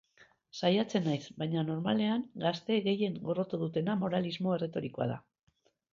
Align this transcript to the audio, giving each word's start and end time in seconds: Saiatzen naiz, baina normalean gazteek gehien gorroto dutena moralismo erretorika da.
Saiatzen 0.59 1.03
naiz, 1.07 1.27
baina 1.41 1.63
normalean 1.67 2.25
gazteek 2.45 2.87
gehien 2.89 3.19
gorroto 3.29 3.61
dutena 3.65 3.99
moralismo 4.05 4.57
erretorika 4.59 5.13
da. 5.13 5.21